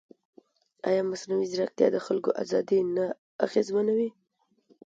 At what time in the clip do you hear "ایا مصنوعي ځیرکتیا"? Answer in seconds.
0.87-1.87